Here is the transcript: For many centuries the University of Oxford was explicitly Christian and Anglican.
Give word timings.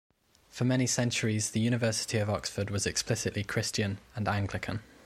For 0.49 0.63
many 0.63 0.87
centuries 0.87 1.51
the 1.51 1.59
University 1.59 2.17
of 2.17 2.27
Oxford 2.27 2.71
was 2.71 2.87
explicitly 2.87 3.43
Christian 3.43 3.99
and 4.15 4.27
Anglican. 4.27 4.79